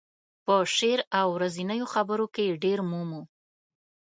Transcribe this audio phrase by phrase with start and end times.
[0.45, 3.21] په شعر او ورځنیو خبرو کې یې ډېر مومو.